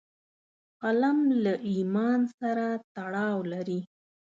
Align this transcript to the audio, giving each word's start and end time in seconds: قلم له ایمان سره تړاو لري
قلم 0.81 1.17
له 1.43 1.53
ایمان 1.71 2.19
سره 2.39 2.65
تړاو 2.95 3.37
لري 3.53 3.79